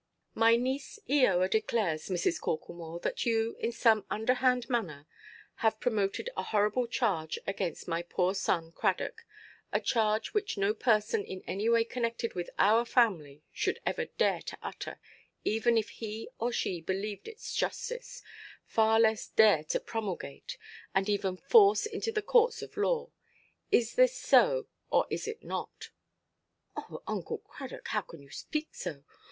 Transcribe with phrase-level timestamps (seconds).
[0.33, 2.41] "My niece, Eoa, declares, Mrs.
[2.41, 5.05] Corklemore, that you, in some underhand manner,
[5.57, 9.27] have promoted a horrible charge against my poor son Cradock,
[9.71, 14.41] a charge which no person in any way connected with our family should ever dare
[14.41, 14.99] to utter,
[15.45, 18.23] even if he or she believed its justice,
[18.65, 20.57] far less dare to promulgate,
[20.95, 23.11] and even force into the courts of law.
[23.71, 25.91] Is this so, or is it not?"
[26.75, 29.03] "Oh, Uncle Cradock, how can you speak so?